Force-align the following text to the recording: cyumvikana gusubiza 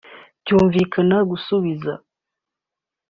cyumvikana 0.45 1.17
gusubiza 1.29 1.93